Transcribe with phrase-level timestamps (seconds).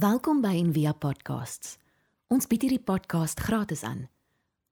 [0.00, 1.74] Welkom by Envia Podcasts.
[2.32, 4.06] Ons bied hierdie podcast gratis aan.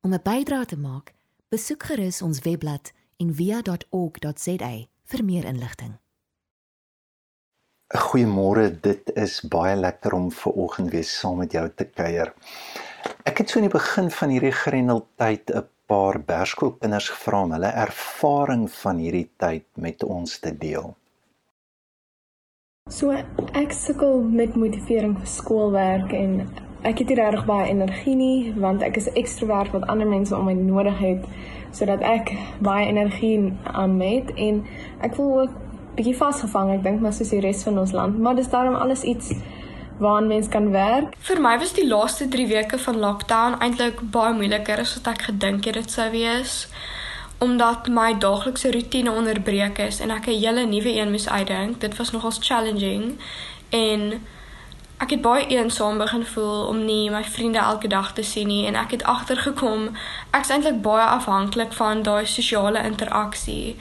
[0.00, 1.12] Om 'n bydrae te maak,
[1.52, 4.70] besoek gerus ons webblad en via.org.za
[5.10, 5.98] vir meer inligting.
[7.94, 12.32] Goeiemôre, dit is baie lekker om ver oggend weer saam met jou te kuier.
[13.24, 17.72] Ek het so in die begin van hierdie grendeltyd 'n paar berskoolkinders gevra om hulle
[17.74, 20.96] ervaring van hierdie tyd met ons te deel.
[22.88, 23.12] So
[23.52, 26.48] ek sukkel met motivering vir skoolwerk en
[26.88, 30.46] ek het nie regtig baie energie nie want ek is ekstrovert wat ander mense om
[30.48, 31.26] my nodig het
[31.76, 32.32] sodat ek
[32.64, 34.62] baie energie aan het en
[35.04, 35.56] ek voel ook
[35.98, 39.04] bietjie vasgevang ek dink maar soos die res van ons land maar dis daarom alles
[39.04, 39.34] iets
[39.98, 41.16] waaraan mens kan werk.
[41.26, 45.26] Vir my was die laaste 3 weke van lockdown eintlik baie moeiliker as wat ek
[45.32, 46.68] gedink het dit sou wees
[47.38, 51.80] omdat my daaglikse rotine onderbreek is en ek 'n hele nuwe een moes uitdink.
[51.80, 53.18] Dit was nogals challenging
[53.68, 54.26] en
[54.98, 58.66] ek het baie eensaam begin voel om nie my vriende elke dag te sien nie
[58.66, 59.90] en ek het agtergekom
[60.30, 63.76] ek's eintlik baie afhanklik van daai sosiale interaksie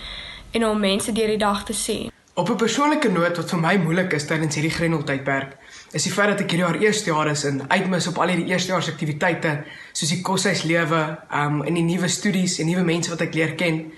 [0.51, 2.16] en om mense deur die dag te sien.
[2.37, 5.55] Op 'n persoonlike noot wat vir my moeilik is tydens hierdie Grendeltydperk,
[5.91, 8.51] is die feit dat ek hierdie jaar eerste jaar is en uitmis op al hierdie
[8.53, 13.33] eerstejaars aktiwiteite soos die koshuislewe, um en die nuwe studies en nuwe mense wat ek
[13.33, 13.91] leer ken.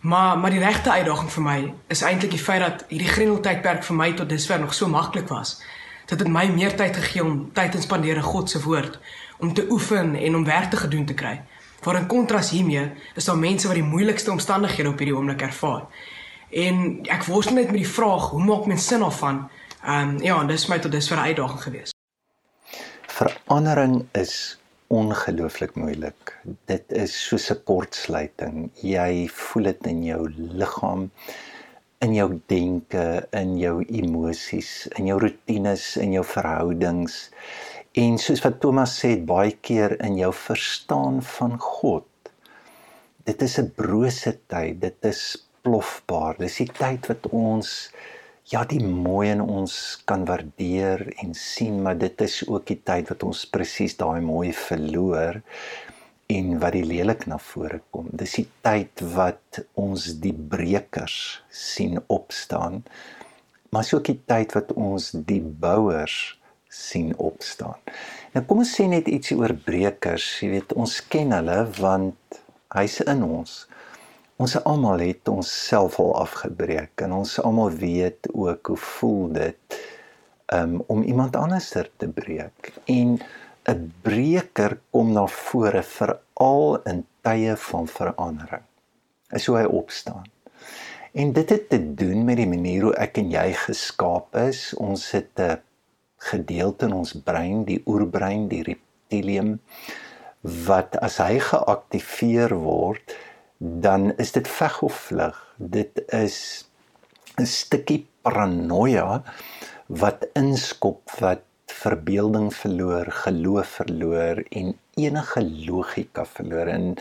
[0.00, 3.96] Maar maar die regte uitdaging vir my is eintlik die feit dat hierdie Grendeltydperk vir
[3.96, 5.60] my tot dusver nog so maklik was
[6.06, 8.98] dit het my meer tyd gegee om tyd te spandeer in God se woord,
[9.38, 11.40] om te oefen en om werk te gedoen te kry.
[11.80, 15.86] Voor in kontras hiermee is daar mense wat die moeilikste omstandighede op hierdie oomblik ervaar.
[16.52, 19.48] En ek worstel net met die vraag, hoe maak mens sin daarvan?
[19.82, 21.94] Ehm um, ja, dis my tot dusver 'n uitdaging gewees.
[23.06, 26.36] Verandering is ongelooflik moeilik.
[26.64, 28.70] Dit is soos 'n kortsluiting.
[28.74, 31.10] Jy voel dit in jou liggaam
[32.02, 37.30] in jou denke, in jou emosies, in jou rotines, in jou verhoudings.
[37.98, 42.08] En soos wat Thomas sê baie keer in jou verstaan van God.
[43.24, 46.38] Dit is 'n brose tyd, dit is plofbaar.
[46.38, 47.90] Dis die tyd wat ons
[48.50, 49.74] ja, die mooi in ons
[50.08, 54.50] kan waardeer en sien, maar dit is ook die tyd wat ons presies daai mooi
[54.56, 55.40] verloor
[56.32, 58.10] en wat die lelik na vore kom.
[58.12, 61.16] Dis die tyd wat ons die brekers
[61.48, 62.82] sien opstaan.
[63.72, 67.76] Maar so 'n tyd wat ons die bouers sien opstaan.
[68.32, 70.40] Nou kom ons sê net ietsie oor brekers.
[70.40, 72.16] Jy weet, ons ken hulle want
[72.74, 73.66] hy's in ons.
[74.42, 79.76] Ons almal het ons self al afgebreek en ons almal weet ook hoe voel dit
[80.56, 82.72] um, om iemand anders te breek.
[82.90, 83.20] En
[83.70, 88.64] 'n breker kom na vore veral in tye van verandering.
[89.30, 90.26] Is hoe hy opstaan.
[91.12, 94.74] En dit het te doen met die manier hoe ek en jy geskaap is.
[94.74, 95.60] Ons het 'n
[96.16, 99.60] gedeelte in ons brein, die oerbrein, die reptilium
[100.66, 103.14] wat as hy geaktiveer word,
[103.64, 105.54] dan is dit veg of vlug.
[105.56, 106.66] Dit is
[107.38, 109.22] 'n stukkie paranoia
[109.86, 116.66] wat inskop wat verbeelding verloor, geloof verloor en enige logika verloor.
[116.66, 116.94] En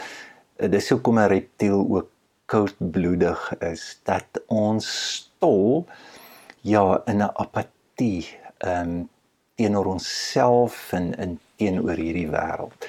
[0.70, 2.10] dis hoekom 'n reptiel ook
[2.46, 5.86] koudbloedig is dat ons stol
[6.62, 9.10] ja in 'n apatie ehm um,
[9.56, 12.88] teenoor onsself en in teenoor hierdie wêreld.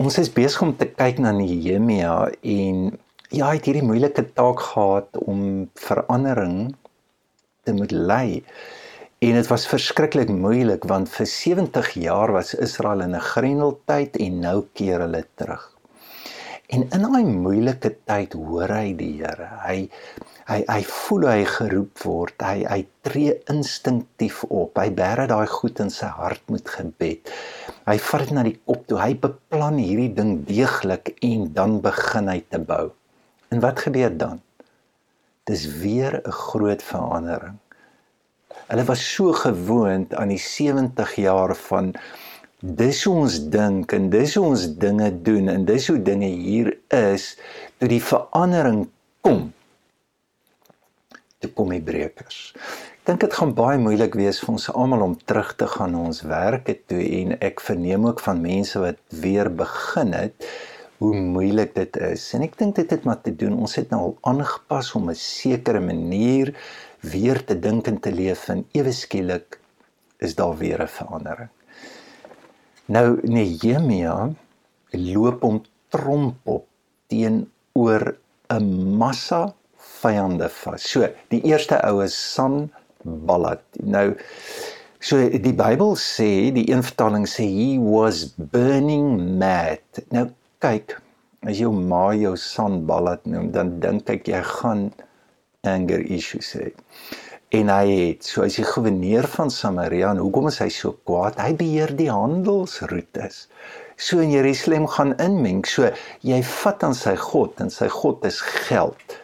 [0.00, 2.14] Ons is besig om te kyk na Nehemia
[2.48, 2.76] en
[3.28, 6.72] ja, hy het hierdie moeilike taak gehad om verandering
[7.66, 8.40] te moet lei.
[9.20, 14.40] En dit was verskriklik moeilik want vir 70 jaar was Israel in 'n grendeltyd en
[14.40, 15.71] nou keer hulle terug.
[16.72, 19.48] En in daai moeilike tyd hoor hy die Here.
[19.60, 19.76] Hy
[20.48, 22.40] hy hy voel hy geroep word.
[22.40, 24.80] Hy hy tree instinktief op.
[24.80, 27.28] Hy bære daai goed in sy hart met gebed.
[27.84, 29.02] Hy vat dit na die kop toe.
[29.02, 32.86] Hy beplan hierdie ding deeglik en dan begin hy te bou.
[33.52, 34.40] En wat gebeur dan?
[35.44, 37.60] Dis weer 'n groot verandering.
[38.72, 41.92] Hulle was so gewoond aan die 70 jaar van
[42.62, 46.70] dis hoe ons dink en dis hoe ons dinge doen en dis hoe dinge hier
[46.94, 47.32] is
[47.82, 48.84] toe die verandering
[49.26, 49.48] kom.
[51.42, 52.52] Toe kom die brekers.
[53.02, 56.04] Ek dink dit gaan baie moeilik wees vir ons almal om terug te gaan na
[56.06, 60.46] ons werke toe en ek verneem ook van mense wat weer begin het
[61.02, 62.28] hoe moeilik dit is.
[62.38, 65.18] En ek dink dit het maar te doen ons het nou al aangepas om 'n
[65.18, 66.54] sekere manier
[67.02, 69.58] weer te dink en te leef en ewe skielik
[70.22, 71.50] is daar weer 'n verandering.
[72.92, 74.16] Nou Nehemia
[74.92, 76.66] loop om tromp op
[77.08, 78.16] teenoor
[78.52, 78.66] 'n
[79.00, 79.54] massa
[80.00, 80.90] vyande vas.
[80.90, 83.62] So, die eerste ou is Sanballat.
[83.80, 84.14] Nou
[85.02, 89.82] So die Bybel sê, die een vertaling sê he was burning mad.
[90.14, 90.28] Nou
[90.62, 90.94] kyk,
[91.42, 94.84] as jou ma jou sandbal het noem, dan dink ek jy gaan
[95.66, 96.68] anger issues hê.
[97.52, 101.36] En hy het, so as die goewerneur van Samaria, en hoekom is hy so kwaad?
[101.36, 103.42] Hy beheer die handelsroetes.
[104.00, 105.60] So in Jerusalem gaan inmeng.
[105.68, 105.90] So
[106.24, 109.18] jy vat aan sy God en sy God is geld.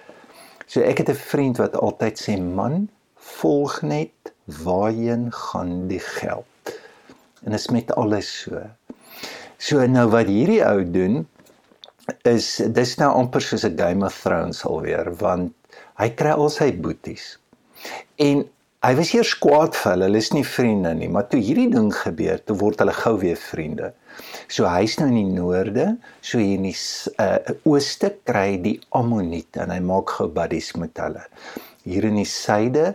[0.68, 6.76] So ek het 'n vriend wat altyd sê man, volg net waarheen gaan die geld.
[7.44, 8.60] En dit is met alles so.
[9.56, 11.26] So nou wat hierdie ou doen
[12.24, 15.52] is dis nou amper soos 'n Game of Thrones alweer want
[15.96, 17.38] hy kry al sy boeties.
[18.22, 18.44] En
[18.86, 21.90] hy was eers kwaad vir hulle, hulle is nie vriende nie, maar toe hierdie ding
[21.94, 23.92] gebeur, toe word hulle gou weer vriende.
[24.50, 25.88] So hy's nou in die noorde,
[26.22, 26.76] so hier in die
[27.22, 27.38] uh,
[27.68, 31.26] ooste kry die Ammoniete en hy maak gou buddies met hulle.
[31.88, 32.92] Hier in die suide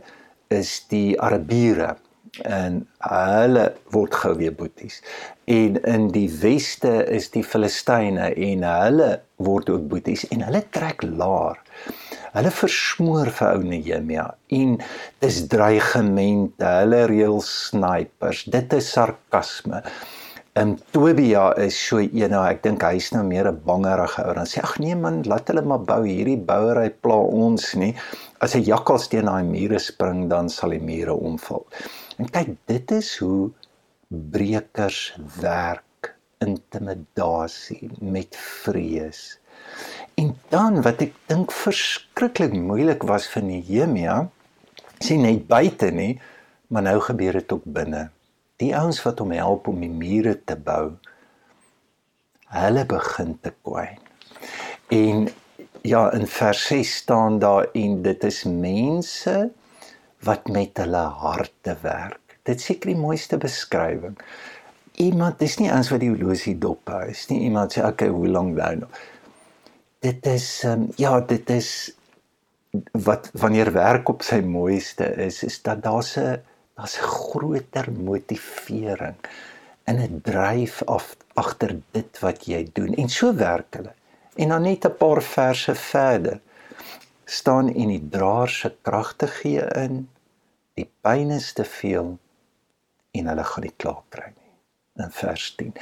[0.54, 1.96] is die Arabiere
[2.42, 5.02] en hulle word gou weer boeties.
[5.46, 9.12] En in die weste is die Filistyne en hulle
[9.44, 11.60] word ook boeties en hulle trek laer.
[12.34, 14.24] Hulle versmoor vir ou Nehemia
[14.58, 14.78] en
[15.22, 18.48] dis dreigemente, hulle reël snipers.
[18.56, 19.84] Dit is sarkasme.
[20.58, 24.34] En Tobia is so een nou ek dink hy's nou meer 'n bangerige ou.
[24.38, 27.94] Dan sê ag nee man, laat hulle maar bou hierdie bouery pla ons nie.
[28.42, 31.66] As 'n jakkals teen daai mure spring, dan sal die mure omval.
[32.18, 33.52] En kyk, dit is hoe
[34.10, 39.40] breekers werk, intimidasie met vrees.
[40.20, 44.18] En dan wat ek dink verskriklik moeilik was vir Nehemia,
[45.04, 46.20] sien net buite nie,
[46.68, 48.08] maar nou gebeur dit ook binne.
[48.62, 50.94] Die ouens wat hom help om die mure te bou
[52.54, 53.98] hulle begin te kwyn.
[54.94, 55.24] En
[55.82, 59.38] ja in vers 6 staan daar en dit is mense
[60.24, 62.38] wat met hulle harte werk.
[62.46, 64.20] Dit seker die mooiste beskrywing.
[65.02, 68.30] Iemand dis nie eens wat die horlosie dop hou is nie iemand sê okay hoe
[68.30, 69.02] lank nou nog
[70.04, 71.70] dit is um, ja dit is
[73.06, 76.42] wat wanneer werk op sy mooiste is is dat daar 'n
[76.76, 79.16] daar's 'n groter motivering
[79.86, 82.94] in 'n dryf af agter dit wat jy doen.
[82.94, 83.94] En so werk hulle.
[84.36, 86.40] En dan net 'n paar verse verder.
[87.26, 90.10] Staan en die draer se kragte gee in
[90.74, 92.18] die pyn is te veel
[93.12, 94.43] en hulle gaan nie klaar kry nie
[95.02, 95.74] in vers 10.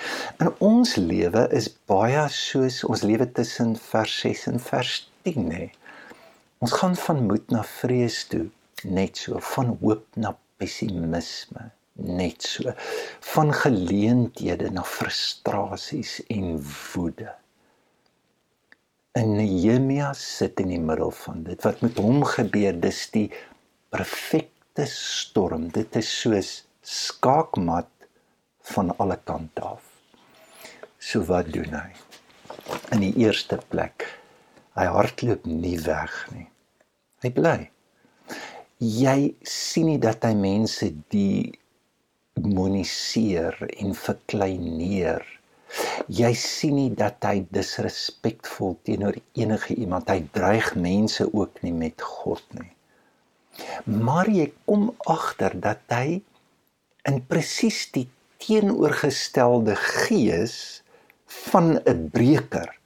[0.45, 4.95] In ons lewe is baie soos ons lewe tussen vers 6 en vers
[5.27, 5.67] 10 nê.
[6.61, 8.47] Ons gaan van moed na vrees toe,
[8.83, 11.71] net so van hoop na pessimisme
[12.01, 12.73] net so
[13.33, 16.57] van geleenthede na frustrasies en
[16.93, 17.29] woede.
[19.11, 21.63] En Nehemia sit in die middel van dit.
[21.63, 23.27] Wat met hom gebeur, dis die
[23.91, 25.67] perfekte storm.
[25.75, 27.90] Dit is soos skaakmat
[28.75, 29.83] van alle kante af.
[30.99, 31.89] So wat doen hy?
[32.95, 34.05] In die eerste plek,
[34.77, 36.47] hy hardloop nie weg nie.
[37.21, 37.59] Hy bly
[38.81, 41.53] jy sien nie dat hy mense die
[42.41, 45.21] moniseer en verkleineer.
[46.09, 50.09] Jy sien nie dat hy disrespekvol teenoor enige iemand.
[50.09, 52.71] Hy dreig mense ook nie met God nie.
[53.85, 56.21] Maar jy kom agter dat hy
[57.05, 58.07] in presies die
[58.41, 60.83] teenoorgestelde gees
[61.49, 62.81] van 'n breker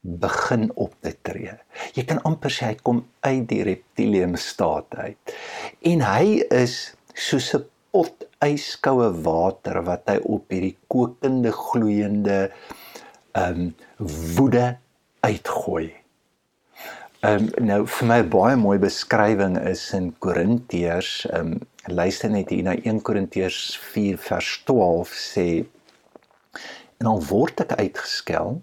[0.00, 1.52] begin op te tree.
[1.94, 5.34] Jy kan amper sê hy kom uit die reptilium staat uit.
[5.82, 12.50] En hy is soos 'n pot yskoue water wat hy op hierdie kokende gloeiende
[13.32, 13.74] ehm um,
[14.36, 14.76] woede
[15.20, 15.92] uitgooi.
[17.20, 22.50] Ehm um, nou vir my baie mooi beskrywing is in Korintiërs ehm um, luister net
[22.50, 25.48] hier na 1 Korintiërs 4 vers 12 sê
[26.98, 28.58] en dan word ek uitgeskel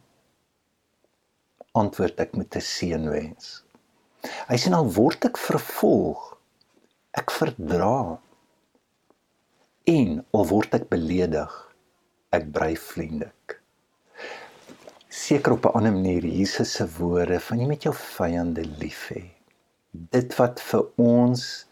[1.75, 3.47] antwoord ek met 'n seënwens.
[4.49, 6.21] Hy sê nou word ek vervolg,
[7.19, 8.19] ek verdra.
[9.85, 11.53] En al word ek beledig,
[12.33, 13.59] ek bly vriendelik.
[15.09, 19.23] Seker op 'n ander manier Jesus se woorde van jy met jou vyande lief hê.
[19.91, 21.65] Dit wat vir ons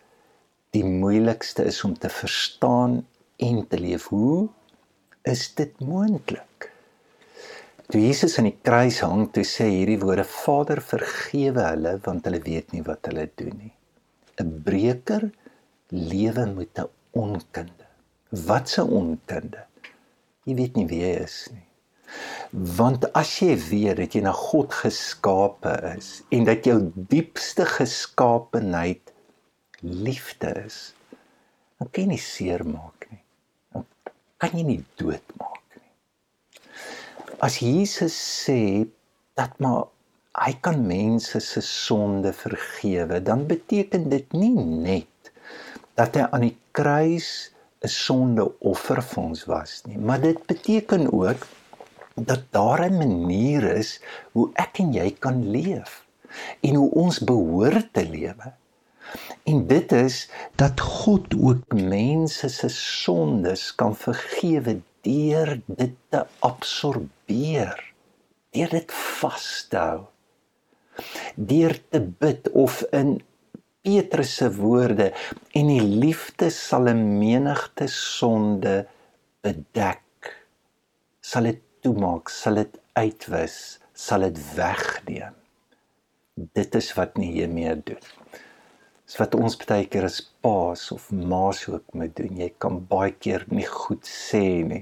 [0.74, 3.04] die moeilikste is om te verstaan
[3.38, 4.08] en te leef.
[4.14, 4.50] Hoe
[5.30, 6.70] is dit moontlik?
[7.92, 12.42] Toe Jesus aan die kruis hang, toe sê hierdie woorde: Vader, vergewe hulle want hulle
[12.42, 13.74] weet nie wat hulle doen nie.
[14.42, 15.30] 'n Breker
[15.94, 17.88] lewe met 'n onkunde.
[18.48, 19.62] Wat 'n onkunde?
[20.46, 21.68] Jy weet nie wie hy is nie.
[22.78, 29.13] Want as jy weet dat jy na God geskape is en dat jou diepste geskaapenheid
[29.84, 30.94] liefde is,
[31.78, 33.22] dan kan jy nie seermaak nie.
[33.74, 33.86] Dan
[34.42, 35.92] kan jy nie doodmaak nie.
[37.44, 38.88] As Jesus sê
[39.38, 39.90] dat maar
[40.34, 45.32] hy kan mense se sonde vergewe, dan beteken dit nie net
[46.00, 47.52] dat hy aan die kruis
[47.84, 51.46] 'n sondeoffer vir ons was nie, maar dit beteken ook
[52.16, 54.00] dat daar 'n manier is
[54.32, 56.06] hoe ek en jy kan leef
[56.62, 58.54] en hoe ons behoort te lewe.
[59.44, 67.94] En dit is dat God ook mense se sondes kan vergewe deur dit te absorbeer,
[68.52, 70.02] deur dit vas te hou.
[71.36, 73.18] Deur te bid of in
[73.84, 75.10] Petrus se woorde
[75.52, 78.88] en die liefde sal 'n menigte sonde
[79.42, 80.02] bedek.
[81.20, 83.58] Sal dit toemaak, sal dit uitwis,
[83.94, 85.36] sal dit wegneem.
[86.36, 88.04] Dit is wat Nehemia doen.
[89.14, 92.32] Dis wat ons baie keer as paas of maas ook moet doen.
[92.34, 94.80] Jy kan baie keer nie goed sê nie.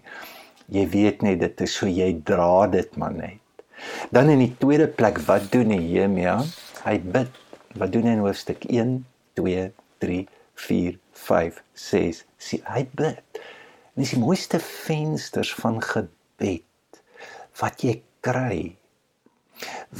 [0.71, 3.65] Jy weet net dit is so jy dra dit maar net.
[4.15, 6.37] Dan in die tweede plek, wat doen Nehemia?
[6.85, 7.43] Hy bid.
[7.75, 8.95] Wat doen hy in hoofstuk 1,
[9.35, 9.67] 2,
[10.07, 10.23] 3,
[10.63, 12.25] 4, 5, 6?
[12.39, 13.43] Sien, hy bid.
[13.91, 17.03] En dis die mooiste vensters van gebed
[17.59, 18.77] wat jy kry.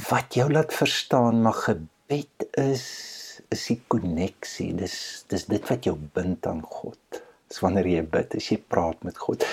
[0.08, 3.11] Wat jou laat verstaan maar gebed is
[3.52, 4.72] is die koneksie.
[4.76, 4.96] Dis
[5.28, 7.22] dis dit wat jou bind aan God.
[7.48, 9.44] Dis wanneer jy bid, as jy praat met God,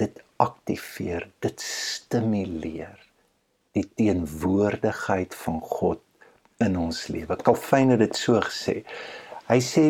[0.00, 2.98] dit aktiveer, dit stimuleer
[3.76, 6.02] die teenwoordigheid van God
[6.64, 7.36] in ons lewe.
[7.44, 8.80] Calvin het dit so gesê.
[9.50, 9.86] Hy sê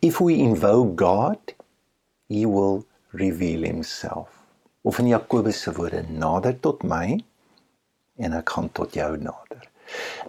[0.00, 1.54] if we invoke God,
[2.30, 4.30] he will reveal himself.
[4.84, 7.18] Of in Jakobus se woorde, nader tot my
[8.20, 9.66] en ek gaan tot jou nader.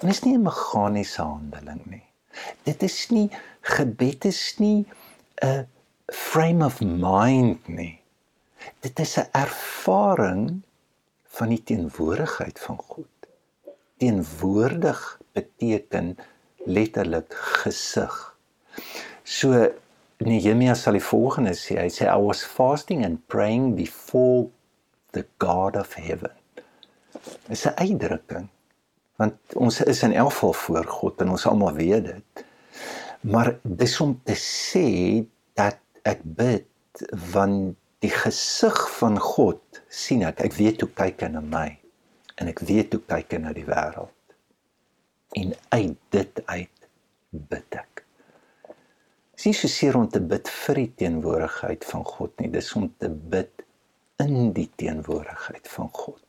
[0.02, 2.04] En dit is nie 'n meganiese handeling nie.
[2.63, 3.30] Dit is nie
[3.62, 4.86] gebed is nie
[5.42, 5.68] 'n
[6.13, 8.01] frame of mind nie.
[8.82, 10.62] Dit is 'n ervaring
[11.24, 13.13] van die teenwoordigheid van God.
[13.98, 16.18] Teenwoordig beteken
[16.65, 18.36] letterlik gesig.
[19.24, 19.72] So
[20.18, 24.48] Nehemia sal die volgende sê, hy sê I was fasting and praying before
[25.12, 26.32] the God of heaven.
[27.12, 28.50] Dit is 'n uitdrukking
[29.22, 32.45] want ons is in elk geval voor God en ons almal weet dit.
[33.22, 34.88] Maar dis om te sê
[35.57, 40.43] dat ek bid want die gesig van God sien ek.
[40.45, 41.69] Ek weet hoe kyk hy na my
[42.39, 44.12] en ek weet hoe kyk hy na die wêreld.
[45.39, 46.89] En uit dit uit
[47.31, 48.03] bid ek.
[49.36, 52.88] Dis nie so seer om te bid vir die teenwoordigheid van God nie, dis om
[53.00, 53.65] te bid
[54.24, 56.25] in die teenwoordigheid van God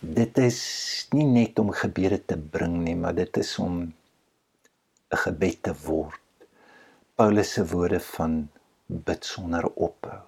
[0.00, 0.60] dit is
[1.12, 3.94] nie net om gebede te bring nie, maar dit is om
[5.12, 6.20] 'n gebed te word.
[7.16, 8.48] Paulus se woorde van
[8.86, 10.20] bid sonder ophou.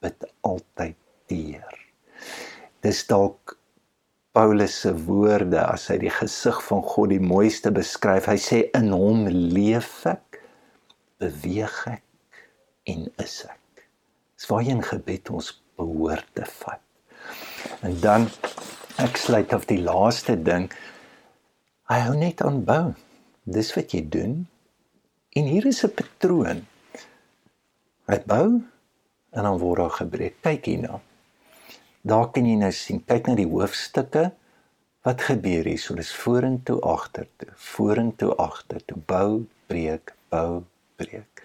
[0.00, 0.96] Bid altyd
[1.26, 1.78] deur.
[2.82, 3.58] Dis dalk
[4.32, 8.28] Paulus se woorde as hy die gesig van God die mooiste beskryf.
[8.30, 10.40] Hy sê in hom leef ek,
[11.22, 12.04] beweeg ek
[12.94, 13.86] en is ek.
[14.38, 16.89] Dis waar jy in gebed ons behoort te vat.
[17.80, 18.26] En dan
[19.00, 20.68] ek sluit af die laaste ding.
[21.88, 22.92] Hy hou net aan bou.
[23.48, 24.42] Dis wat jy doen.
[25.32, 26.66] En hier is 'n patroon.
[28.10, 28.62] Hy bou
[29.30, 30.36] en dan word daar gebreek.
[30.42, 31.00] Kyk hierna.
[32.02, 34.32] Daar kan jy nou sien, kyk na die hoofstukke.
[35.02, 35.78] Wat gebeur hier?
[35.78, 40.64] So dis vorentoe, agtertoe, vorentoe, agtertoe, bou, breek, bou,
[40.96, 41.42] breek.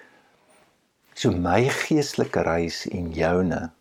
[1.13, 3.71] So my geestelike reis en joune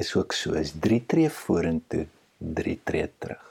[0.00, 2.06] is ook so is 3 tree vorentoe,
[2.38, 3.44] 3 tree terug.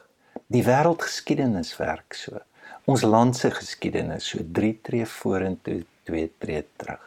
[0.48, 2.40] Die wêreldgeskiedenis werk so.
[2.88, 7.04] Ons land se geskiedenis so 3 tree vorentoe, 2 tree terug.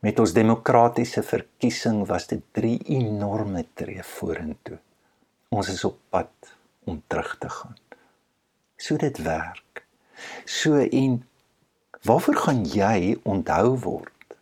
[0.00, 4.78] Met ons demokratiese verkiesing was dit 3 enorme tree vorentoe.
[5.50, 6.54] Ons is op pad
[6.86, 7.76] om terug te gaan.
[8.80, 9.84] So dit werk.
[10.44, 11.20] So en
[12.06, 14.38] waarvoor gaan jy onthou word?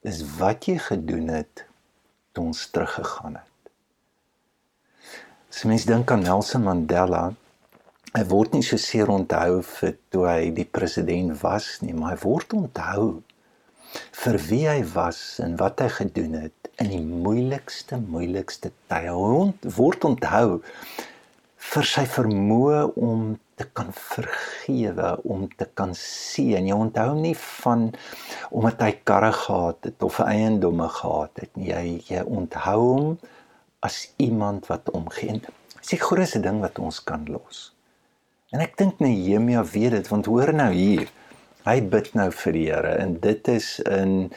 [0.00, 1.66] Is wat jy gedoen het
[2.34, 3.50] toe ons teruggegaan het.
[5.54, 7.28] As mens dink aan Nelson Mandela,
[8.14, 12.20] hy word nie so seer onthou vir toe hy die president was nie, maar hy
[12.24, 13.06] word onthou
[14.24, 19.14] vir wie hy was en wat hy gedoen het in die moeilikste moeilikste tye.
[19.14, 20.58] Hy word onthou
[21.70, 26.66] vir sy vermoë om te kan vergewe, om te kan sien.
[26.66, 27.90] Jy onthou nie van
[28.50, 31.70] omdat hy karre gehad het of eiendomme gehad het nie.
[31.70, 33.12] Jy jy onthou hom
[33.84, 35.40] as iemand wat omgee.
[35.78, 37.68] Dis die grootste ding wat ons kan los.
[38.54, 41.10] En ek dink Nehemia weet dit want hoor nou hier.
[41.64, 44.28] Hy bid nou vir die Here en dit is in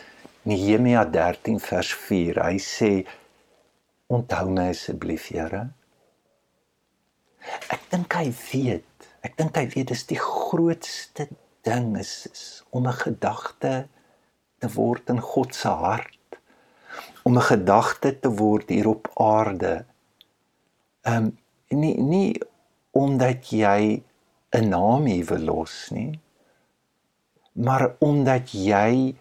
[0.47, 2.39] Nehemia 13 vers 4.
[2.39, 2.91] Hy sê
[4.07, 5.65] onthou my asseblief, Here.
[7.71, 8.86] Ek dink hy weet.
[9.27, 11.27] Ek dink hy weet dis die grootste
[11.67, 13.73] ding is, is om 'n gedagte
[14.59, 16.39] te word in God se hart.
[17.27, 19.73] Om 'n gedagte te word hier op aarde.
[21.03, 21.37] Ehm um,
[21.81, 22.31] nie nie
[22.91, 24.01] omdat jy
[24.55, 26.19] 'n naam hier wil los nie,
[27.51, 29.15] maar omdat jy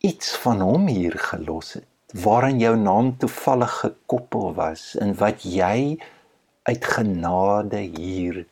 [0.00, 1.86] iets van hom hier gelos het
[2.24, 5.98] waarin jou naam toevallig gekoppel was en wat jy
[6.62, 8.46] uit genade hier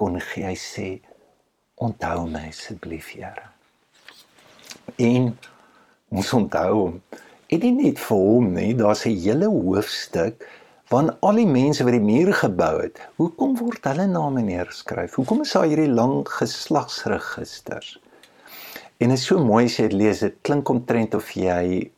[0.00, 0.46] kon gee.
[0.46, 0.88] Hy sê
[1.82, 3.50] onthou my asseblief, Here.
[4.98, 5.32] En
[6.14, 7.00] ons onthou hom.
[7.52, 10.46] En nie net vir hom nie, daar's 'n hele hoofstuk
[10.92, 13.00] van al die mense wat die muur gebou het.
[13.16, 15.14] Hoekom word hulle name neergeskryf?
[15.14, 17.98] Hoekom is daar hierdie lang geslagsregisters?
[18.98, 20.20] En dit is so mooi as jy dit lees.
[20.20, 21.90] Dit klink omtrent of jy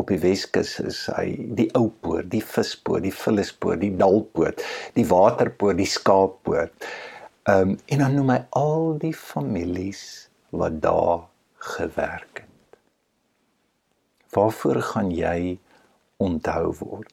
[0.00, 4.62] op die Weskus is hy die ou poort, die vispoort, die vullispoort, die dalpoort,
[4.96, 6.72] die waterpoort, die skaappoort.
[7.42, 10.02] Ehm um, en dan noem hy al die families
[10.54, 11.24] wat daar
[11.74, 12.76] gewerk het.
[14.30, 15.58] Waarvoor gaan jy
[16.22, 17.10] onthou word?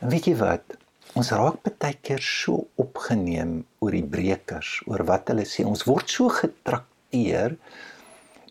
[0.00, 0.74] En weet jy wat?
[1.14, 5.62] Ons raak baie keer so opgeneem oor die breekers, oor wat hulle sê.
[5.62, 7.54] Ons word so getrakteer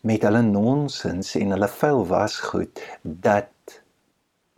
[0.08, 3.82] met hulle nonsens en hulle vuil was goed dat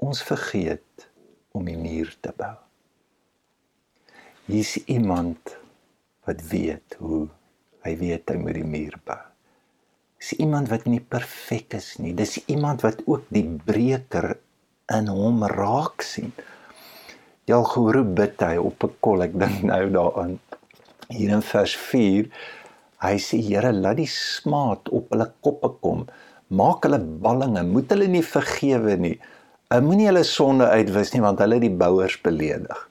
[0.03, 1.09] ons vergeet
[1.57, 2.55] om die muur te bou.
[4.45, 5.57] Hier's iemand
[6.27, 7.27] wat weet hoe
[7.83, 9.19] hy weet hy moet die muur bou.
[10.23, 12.13] Dis iemand wat nie perfek is nie.
[12.15, 14.37] Dis iemand wat ook die breker
[14.95, 16.31] in hom raak sien.
[17.43, 20.39] Jy al gehoor bid hy op 'n kol, ek dink nou daaraan.
[21.09, 22.29] Hier in vers 4,
[23.03, 26.07] hy sê Here, laat die smaad op hulle koppe kom.
[26.47, 29.19] Maak hulle ballinge, moet hulle nie vergewe nie.
[29.73, 32.89] Moenie hulle sonde uitwis nie want hulle die bouers beledig.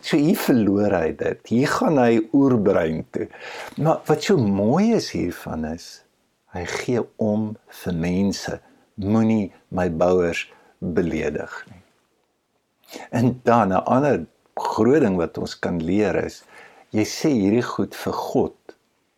[0.00, 1.40] So hier verloor hy dit.
[1.50, 3.28] Hier gaan hy oerbrein toe.
[3.76, 5.88] Maar wat so mooi is hiervan is
[6.54, 7.50] hy gee om
[7.82, 8.60] vir mense.
[8.98, 10.46] Moenie my bouers
[10.78, 11.82] beledig nie.
[13.10, 16.42] En dan 'n ander groot ding wat ons kan leer is
[16.90, 18.56] jy sê hierdie goed vir God,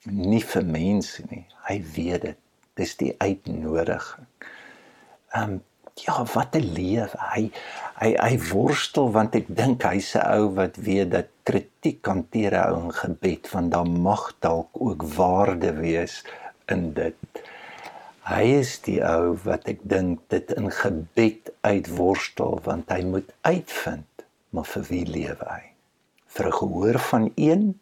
[0.06, 1.46] nie vir mense nie.
[1.68, 2.38] Hy weet dit.
[2.76, 4.26] Dis die uitnodiging.
[5.34, 5.60] Ehm um,
[6.06, 7.18] ja, wat 'n lewe.
[7.34, 7.50] Hy
[8.00, 12.68] hy hy worstel want ek dink hy's 'n ou wat weet dat kritiek hanteer hy
[12.80, 16.24] in gebed want daar mag dalk ook waarde wees
[16.66, 17.18] in dit.
[18.30, 24.06] Hy is die ou wat ek dink dit in gebed uitworstel want hy moet uitvind
[24.50, 25.64] maar vir wie lewe hy?
[26.26, 27.80] Vir 'n gehoor van een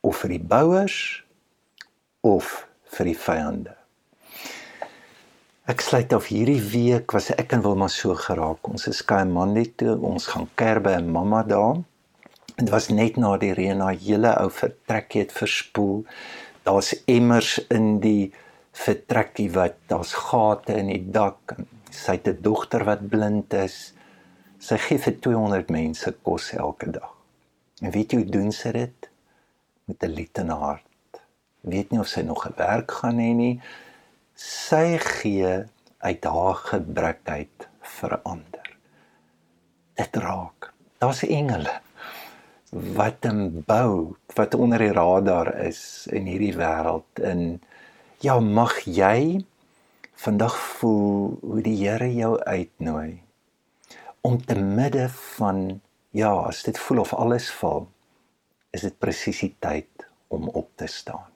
[0.00, 1.24] of vir die bouers
[2.20, 3.76] of vir die vyande?
[5.66, 8.68] Ek sluit af hierdie week was ek en Wilma so geraak.
[8.70, 11.80] Ons is Kaimandi toe, ons gaan kerbe en mamma daar.
[12.52, 16.04] Dit was net na die reën, na hele ou vertrekkie het verspoel.
[16.68, 18.30] Daar's emmers in die
[18.78, 21.56] vertrekkie wat daar's gate in die dak.
[21.90, 23.90] Sy het 'n dogter wat blind is.
[24.62, 27.10] Sy gee vir 200 mense kos elke dag.
[27.82, 29.10] En weet jy hoe doen sy dit?
[29.86, 31.22] Met 'n lied in haar hart.
[31.62, 33.60] Weet nie of sy nog 'n werk gaan hê nie
[34.36, 35.64] sy gee
[35.98, 38.70] uit haar gebrek uit verander.
[39.96, 40.72] Dit raak.
[41.00, 41.80] Daar's engele
[42.70, 47.60] wat hom bou, wat onder die radar is in hierdie wêreld in
[48.20, 49.44] ja, mag jy
[50.20, 53.22] vandag voel hoe die Here jou uitnooi
[54.26, 55.06] om te midde
[55.38, 57.86] van ja, as dit voel of alles val,
[58.74, 61.35] is dit presies die tyd om op te staan.